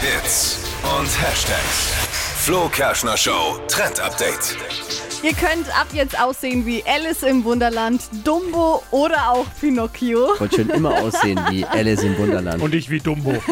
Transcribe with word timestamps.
Hits 0.00 0.58
und 0.98 1.08
Hashtags. 1.20 1.92
Flo 2.38 2.70
Kerschner 2.70 3.18
Show 3.18 3.58
Trend 3.68 4.00
Update. 4.00 4.56
Ihr 5.22 5.34
könnt 5.34 5.68
ab 5.78 5.88
jetzt 5.92 6.18
aussehen 6.18 6.64
wie 6.64 6.82
Alice 6.86 7.22
im 7.22 7.44
Wunderland, 7.44 8.00
Dumbo 8.24 8.82
oder 8.90 9.30
auch 9.30 9.44
Pinocchio. 9.60 10.30
wollte 10.38 10.62
schon 10.62 10.70
immer 10.70 10.98
aussehen 11.02 11.38
wie 11.50 11.62
Alice 11.66 12.02
im 12.02 12.16
Wunderland. 12.16 12.62
Und 12.62 12.74
ich 12.74 12.88
wie 12.88 13.00
Dumbo. 13.00 13.34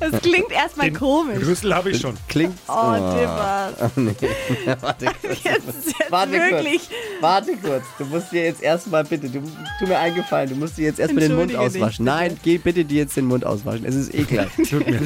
Das 0.00 0.22
klingt 0.22 0.50
erstmal 0.50 0.86
Den 0.90 0.98
komisch. 0.98 1.44
Rüssel 1.46 1.74
habe 1.74 1.90
ich 1.90 2.00
schon. 2.00 2.16
Klingt. 2.28 2.56
Oh, 2.66 2.94
Dimmer. 2.94 3.72
Warte 4.80 5.04
kurz. 5.04 5.44
Jetzt, 5.44 5.44
jetzt 5.44 6.10
Warte 6.10 6.32
wirklich. 6.32 6.88
kurz. 6.88 7.20
Warte 7.20 7.56
kurz. 7.58 7.84
Du 7.98 8.04
musst 8.06 8.32
dir 8.32 8.44
jetzt 8.44 8.62
erstmal 8.62 9.04
bitte, 9.04 9.28
du, 9.28 9.42
tu 9.78 9.86
mir 9.86 9.98
eingefallen, 9.98 10.48
du 10.48 10.56
musst 10.56 10.78
dir 10.78 10.86
jetzt 10.86 10.98
erstmal 10.98 11.28
den 11.28 11.36
Mund 11.36 11.50
Entschuldige 11.50 11.72
dich, 11.74 11.82
auswaschen. 11.82 12.04
Nein, 12.06 12.40
geh 12.42 12.56
bitte 12.56 12.86
dir 12.86 13.02
jetzt 13.02 13.16
den 13.18 13.26
Mund 13.26 13.44
auswaschen. 13.44 13.84
Es 13.84 13.94
ist 13.94 14.14
ekelhaft. 14.14 14.56
Tut 14.56 14.86
mir. 14.88 14.98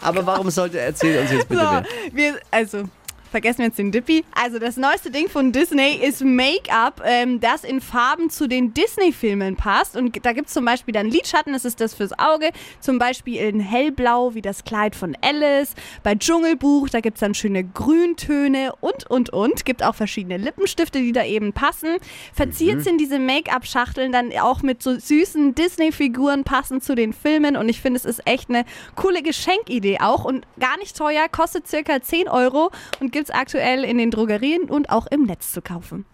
Aber 0.00 0.26
warum 0.26 0.50
sollte 0.50 0.80
erzähl 0.80 1.20
uns 1.20 1.30
jetzt 1.30 1.48
bitte 1.48 1.62
So, 1.62 2.16
wir, 2.16 2.38
also. 2.50 2.84
Vergessen 3.30 3.58
wir 3.58 3.66
jetzt 3.66 3.78
den 3.78 3.92
Dippy. 3.92 4.24
Also 4.32 4.58
das 4.58 4.76
neueste 4.78 5.10
Ding 5.10 5.28
von 5.28 5.52
Disney 5.52 5.96
ist 6.02 6.24
Make-up, 6.24 7.02
ähm, 7.04 7.40
das 7.40 7.62
in 7.62 7.80
Farben 7.80 8.30
zu 8.30 8.48
den 8.48 8.72
Disney-Filmen 8.72 9.56
passt. 9.56 9.96
Und 9.96 10.24
da 10.24 10.32
gibt 10.32 10.48
es 10.48 10.54
zum 10.54 10.64
Beispiel 10.64 10.94
dann 10.94 11.06
Lidschatten, 11.06 11.52
das 11.52 11.66
ist 11.66 11.80
das 11.80 11.92
fürs 11.92 12.18
Auge. 12.18 12.50
Zum 12.80 12.98
Beispiel 12.98 13.36
in 13.36 13.60
hellblau, 13.60 14.34
wie 14.34 14.40
das 14.40 14.64
Kleid 14.64 14.96
von 14.96 15.14
Alice. 15.20 15.74
Bei 16.02 16.14
Dschungelbuch, 16.14 16.88
da 16.88 17.00
gibt 17.00 17.16
es 17.16 17.20
dann 17.20 17.34
schöne 17.34 17.64
Grüntöne 17.64 18.72
und, 18.80 19.10
und, 19.10 19.30
und. 19.30 19.64
Gibt 19.66 19.82
auch 19.82 19.94
verschiedene 19.94 20.38
Lippenstifte, 20.38 20.98
die 20.98 21.12
da 21.12 21.24
eben 21.24 21.52
passen. 21.52 21.96
Verziert 22.32 22.82
sind 22.82 22.98
diese 22.98 23.18
Make-up-Schachteln 23.18 24.10
dann 24.12 24.32
auch 24.38 24.62
mit 24.62 24.82
so 24.82 24.98
süßen 24.98 25.54
Disney-Figuren 25.54 26.44
passend 26.44 26.82
zu 26.82 26.94
den 26.94 27.12
Filmen. 27.12 27.56
Und 27.56 27.68
ich 27.68 27.80
finde, 27.80 27.98
es 27.98 28.06
ist 28.06 28.26
echt 28.26 28.48
eine 28.48 28.64
coole 28.94 29.22
Geschenkidee 29.22 29.98
auch. 30.00 30.24
Und 30.24 30.46
gar 30.58 30.78
nicht 30.78 30.96
teuer, 30.96 31.28
kostet 31.28 31.68
circa 31.68 32.00
10 32.00 32.28
Euro 32.28 32.70
und 33.00 33.12
gibt 33.12 33.17
es 33.24 33.30
aktuell 33.30 33.84
in 33.84 33.98
den 33.98 34.10
Drogerien 34.10 34.64
und 34.64 34.90
auch 34.90 35.06
im 35.06 35.24
Netz 35.24 35.52
zu 35.52 35.62
kaufen. 35.62 36.04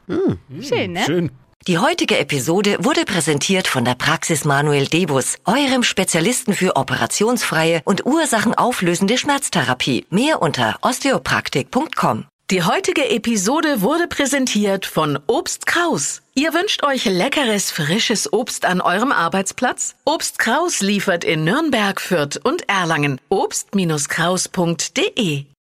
Schön, 0.61 0.93
ne? 0.93 1.05
Schön. 1.05 1.31
Die 1.67 1.79
heutige 1.79 2.19
Episode 2.19 2.77
wurde 2.81 3.07
präsentiert 3.07 3.69
von 3.69 3.87
der 3.87 3.95
Praxis 3.95 4.45
Manuel 4.45 4.87
Debus, 4.87 5.39
eurem 5.47 5.83
Spezialisten 5.83 6.53
für 6.53 6.77
operationsfreie 6.77 7.81
und 7.87 8.05
ursachenauflösende 8.05 9.17
Schmerztherapie. 9.17 10.05
Mehr 10.11 10.43
unter 10.43 10.77
osteopraktik.com. 10.83 12.27
Die 12.51 12.63
heutige 12.63 13.09
Episode 13.09 13.81
wurde 13.81 14.09
präsentiert 14.09 14.85
von 14.85 15.19
Obst 15.27 15.67
Kraus. 15.67 16.21
Ihr 16.35 16.53
wünscht 16.53 16.85
euch 16.85 17.07
leckeres, 17.07 17.71
frisches 17.71 18.31
Obst 18.31 18.67
an 18.67 18.83
eurem 18.83 19.13
Arbeitsplatz? 19.13 19.95
Obst 20.05 20.39
Kraus 20.39 20.83
liefert 20.83 21.25
in 21.25 21.45
Nürnberg, 21.45 21.99
Fürth 21.99 22.39
und 22.45 22.69
Erlangen. 22.69 23.23
Obst-Kraus.de 23.31 25.47